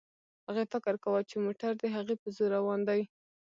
[0.47, 3.01] هغې فکر کاوه چې موټر د هغې په زور روان دی.